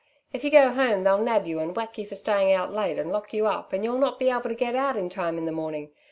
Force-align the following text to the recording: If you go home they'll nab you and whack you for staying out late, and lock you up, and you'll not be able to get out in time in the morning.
If 0.33 0.43
you 0.43 0.49
go 0.49 0.71
home 0.71 1.03
they'll 1.03 1.19
nab 1.21 1.45
you 1.45 1.59
and 1.59 1.75
whack 1.75 1.95
you 1.99 2.07
for 2.07 2.15
staying 2.15 2.51
out 2.51 2.73
late, 2.73 2.97
and 2.97 3.11
lock 3.11 3.33
you 3.33 3.45
up, 3.45 3.71
and 3.71 3.83
you'll 3.83 3.99
not 3.99 4.17
be 4.17 4.31
able 4.31 4.49
to 4.49 4.55
get 4.55 4.73
out 4.73 4.97
in 4.97 5.09
time 5.09 5.37
in 5.37 5.45
the 5.45 5.51
morning. 5.51 5.91